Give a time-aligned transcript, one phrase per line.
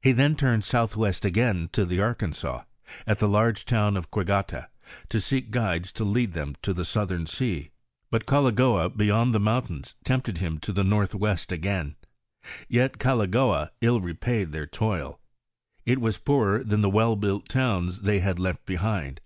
[0.00, 2.62] He then turned southwest again to the Arkansas,
[3.06, 4.70] at the large town of Quigata,
[5.10, 7.70] to seek guides to lead them to the southern sea;
[8.10, 11.96] but Goligoa beyond the mountains tempted him to the northwest again;
[12.70, 15.20] yet Goligoa ill repaid their toil;
[15.84, 19.20] it was poorer than the well built towns they had left behind.